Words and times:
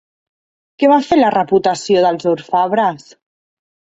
Què 0.83 0.87
va 0.91 0.95
fer 1.09 1.17
la 1.19 1.29
reputació 1.35 2.01
dels 2.05 2.27
orfebres? 2.33 3.05